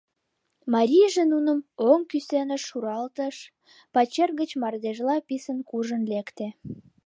Марийже 0.73 1.23
нуным 1.33 1.59
оҥ 1.89 1.99
кӱсеныш 2.09 2.61
шуралтыш, 2.69 3.35
пачер 3.93 4.29
гыч 4.39 4.51
мардежла 4.61 5.15
писын 5.27 5.59
куржын 5.69 6.03
лекте. 6.11 6.47